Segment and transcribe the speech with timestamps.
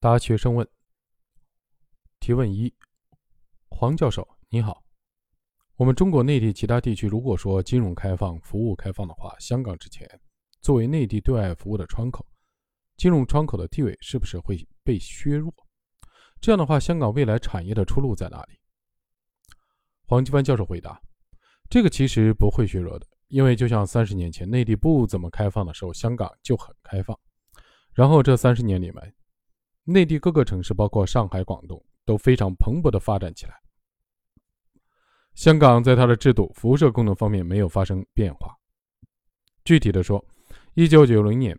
[0.00, 0.64] 答学生问。
[2.20, 2.72] 提问一：
[3.68, 4.84] 黄教授，你好。
[5.74, 10.08] 我们中国内地其他地区，如果说金融开放、服务开放的话，香港之前
[10.60, 12.24] 作为内地对外服务的窗口，
[12.96, 15.52] 金融窗口的地位是不是会被削弱？
[16.40, 18.60] 这样的话，香港未来产业的出路在哪里？
[20.06, 21.02] 黄继帆教授回答：
[21.68, 27.18] 这个其实不会削弱的，因为就像三十年前内地不怎么开放的时候，香港就很开放。
[27.92, 29.14] 然后这三十年里面，
[29.90, 33.54] 内地各个城市，包括上海、广东，都非常蓬勃的发展起来。
[35.34, 38.54] 香港在它的制度、辐射功能方面没有发生变化。
[39.64, 40.22] 具体的说，
[40.74, 41.58] 一九九零年，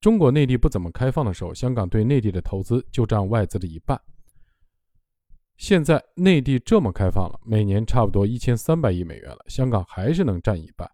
[0.00, 4.00] 中国内地不怎么开放的时候，香港对内地的投资就占外资的一半。
[5.56, 10.90] 现在内地这么开放了，每年差不多一千三百亿美元了，香港还是能占一半，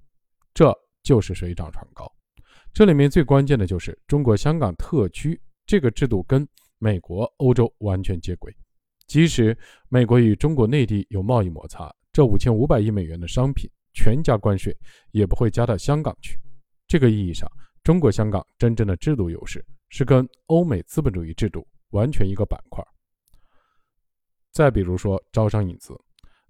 [0.52, 2.06] 这就是水涨船高。
[2.74, 6.46] 这里面最关键的就是中国香港特区这个制度跟
[6.78, 8.54] 美国、欧洲完全接轨，
[9.06, 9.56] 即使
[9.88, 11.94] 美国与中国内地有贸易摩擦。
[12.12, 14.74] 这五千五百亿美元的商品全加关税，
[15.10, 16.38] 也不会加到香港去。
[16.86, 17.50] 这个意义上，
[17.82, 22.82] 中国香港真正的制度优势是跟欧美资本主义制度完全一个板块。
[24.52, 25.94] 再比如说招商引资，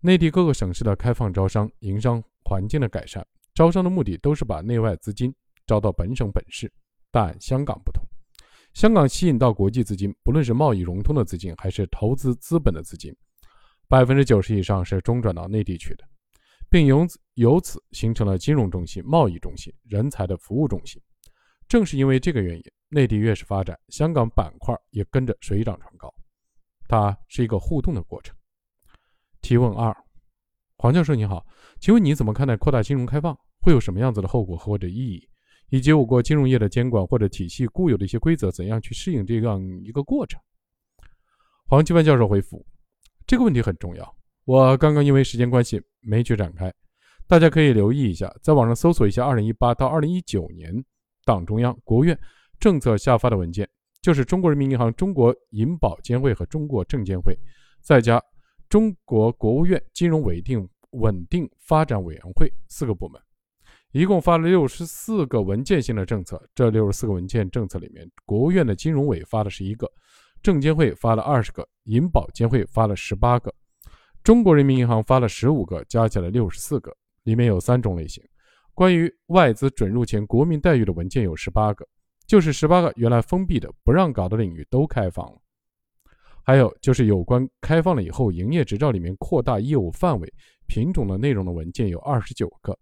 [0.01, 5.35] 内地各个省市的开放招商、营商环境的改善，招商的目的都是把内外资金
[5.67, 6.73] 招到本省本市。
[7.11, 7.96] 但香港不同，
[8.77, 13.11] 香港吸引到国际资金，不论是贸易融通的资金，还是投资资本的资金。
[13.89, 16.05] 百分之九十以上是中转到内地去的，
[16.69, 21.01] 并由此由此形成了金融中心、贸易中心、人才的服务中心。
[21.67, 26.13] 正是因为这个原因，内地越是发展，香港板块也跟着水涨船高。
[26.87, 28.37] 它是一个互动的过程。
[29.41, 29.97] 提问二：
[30.77, 31.47] 黄教授你好，
[31.81, 35.27] 请问你怎么看待扩大金融开放会有什么样子的后果或者意义？
[35.71, 40.41] 以及我国金融业的监管或者体系固有的一些规则，怎样去适应这样一个过程？
[41.67, 42.65] 黄奇帆教授回复。
[43.27, 46.73] 这个问题很重要，我刚刚因为时间关系没去展开，
[47.27, 50.85] 大家可以留意一下，在网上搜索一下2018到2019年
[51.25, 52.17] 党中央、国务院
[52.61, 53.69] 政策下发的文件，
[54.01, 57.37] 就是中国人民银行、中国银保监会和中国证监会，
[57.83, 58.23] 再加
[58.69, 63.21] 中国国务院金融稳定稳定发展委员会四个部门，
[63.97, 66.39] 一共发了六十四个文件性的政策。
[66.55, 69.91] 这六十四个文件政策里面，国务院的金融委发了十一个。
[70.43, 73.51] 证监会发了二十个，银保监会发了十八个，
[74.23, 76.95] 中国人民银行发了十五个，加起来六十四个。
[77.23, 78.23] 里面有三种类型：
[78.75, 81.89] 关于外资准入前国民待遇的文件有十八个，
[82.27, 85.39] 就是十八个原来封闭的不让搞的领域都开放了；
[86.45, 90.31] 还有就是有关开放了以后营业执照里面扩大业务范围、
[90.67, 92.79] 品种的内容的文件有二十九个。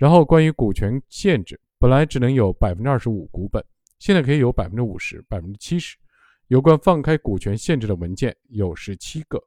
[0.00, 3.62] 然后关于股权限制，本来只能有百分之二十五股本，
[3.98, 5.94] 现在可以有百分之五十、百分之七十。
[6.46, 9.38] 有关放开股权限制的文件有十七个。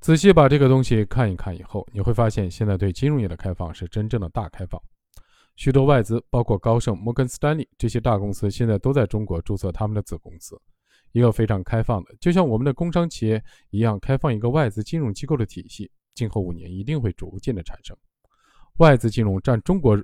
[0.00, 4.80] 仔细把这个东西看一看以后，你会发现，现在对金融业的开放是真正的大开放。
[5.56, 10.56] 许多外资，包括高盛、摩根斯丹利这些大公司，现在都在中国注册他们的子公司，
[11.10, 15.90] 一个非常开放的，就像我们的工商企业一样，开放一个外资金融机构的体系。
[16.16, 17.96] 今后五年一定会逐渐的产生
[18.78, 19.96] 外资金融占中国。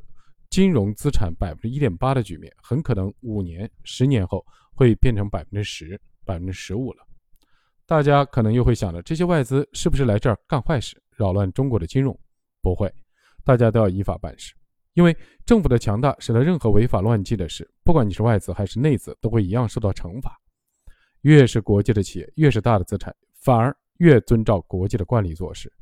[0.50, 7.02] 金融资产百分之一点八的局面，很可能五年、十年后会变成百分之十、百分之十五了。
[7.86, 12.14] 大家可能又会想了，这些外资是不是来这儿干坏事，扰乱中国的金融？
[12.60, 12.92] 不会，
[13.44, 14.52] 大家都要依法办事。
[14.92, 20.38] 因为政府的强大，使得任何违法乱纪的事，不管你是外资还是内资，都会一样受到惩罚。
[21.22, 25.72] 越是国际的企业，越是大的资产，反而越遵照国际的惯例做事，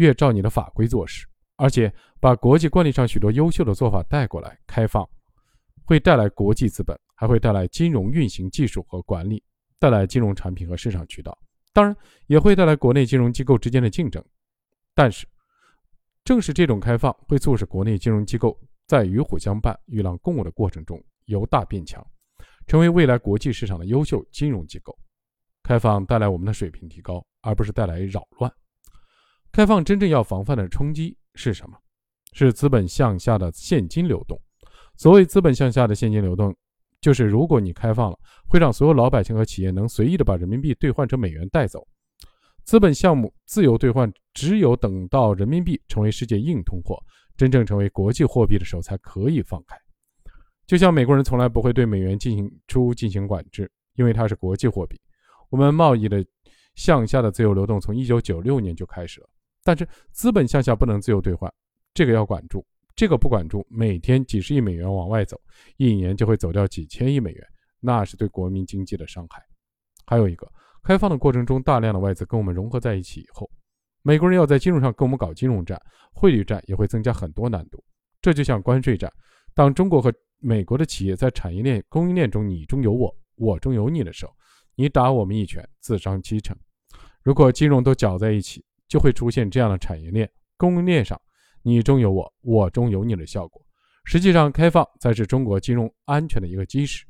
[0.00, 1.26] 越照你的法规做事。
[1.56, 5.06] 而且把国际惯例上许多优秀的做法带过来，开放
[5.84, 9.42] 会带来国际资本，还会带来金融运行技术和管理，
[9.78, 11.36] 带来金融产品和市场渠道，
[11.74, 11.94] 当然
[12.28, 14.24] 也会带来国内金融机构之间的竞争。
[14.94, 15.26] 但是，
[16.24, 22.02] 正是这种开放，会促使国内金融机构在与虎相伴、与狼共舞的过程中由大变强，
[22.66, 24.98] 成为未来国际市场的优秀金融机构。
[25.62, 28.50] 开放带来我们的水平提高，而不是带来扰乱。
[29.52, 31.16] 开放真正要防范的冲击。
[31.34, 31.76] 是什么？
[32.32, 34.40] 是资本向下的现金流动。
[34.96, 36.54] 所谓资本向下的现金流动，
[37.00, 41.86] 就是如果你开放了，会让所有老百姓和企业能随意的把人民币兑换成美元带走。
[42.64, 47.02] 资本项目自由兑换，只有等到人民币成为世界硬通货，
[47.36, 49.76] 真正成为国际货币的时候，才可以放开。
[50.66, 55.00] 就像美国人从来不会对美元进行出进行管制，因为它是国际货币。
[55.48, 56.24] 我们贸易的
[56.74, 59.28] 向下的自由流动从一九九六年就开始了。
[59.62, 61.52] 但是资本向下不能自由兑换，
[61.94, 62.64] 这个要管住。
[62.96, 65.40] 这个不管住，每天几十亿美元往外走，
[65.76, 67.46] 一年就会走掉几千亿美元，
[67.80, 69.42] 那是对国民经济的伤害。
[70.04, 70.46] 还有一个，
[70.82, 73.50] 开放的过程中，大量的外资跟我们融合在一起以后，
[74.02, 75.80] 美国人要在金融上跟我们搞金融战、
[76.12, 77.82] 汇率战，也会增加很多难度。
[78.20, 79.10] 这就像关税战，
[79.54, 84.32] 当中国和美国的企业在产业链、供应链中你中有我，我中有你的时候，
[84.74, 86.54] 你打我们一拳，自伤七成。
[87.22, 91.18] 如果金融都搅在一起，就会出现这样的产业链、供应链上
[91.62, 93.64] 你中有我，我中有你的效果。
[94.04, 97.06] 实际上，开放才是中国金融安全的一个基石。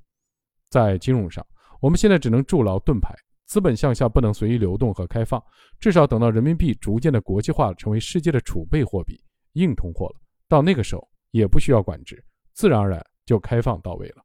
[0.68, 1.44] 在金融上，
[1.80, 3.14] 我们现在只能筑牢盾牌，
[3.46, 5.42] 资本向下不能随意流动和开放，
[5.78, 9.18] 至少等到人民币逐渐的国际化，成为世界的储备货币、
[9.54, 12.22] 硬通货了，到那个时候也不需要管制，
[12.52, 14.22] 自然而然就开放到位了。